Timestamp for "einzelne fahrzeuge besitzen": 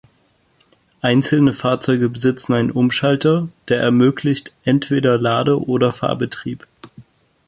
1.01-2.53